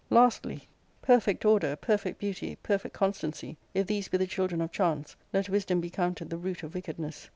Lastly, 0.09 0.67
perfect 1.03 1.45
order, 1.45 1.75
perfect 1.75 2.17
beauty, 2.17 2.57
perfect 2.63 2.91
con 2.91 3.13
stancy, 3.13 3.57
if 3.75 3.85
these 3.85 4.07
be 4.07 4.17
the 4.17 4.25
children 4.25 4.59
of 4.59 4.71
chance, 4.71 5.15
let 5.31 5.47
wisdom 5.47 5.79
Be 5.79 5.91
counted 5.91 6.31
the 6.31 6.37
root 6.39 6.63
of 6.63 6.73
wickedness. 6.73 7.29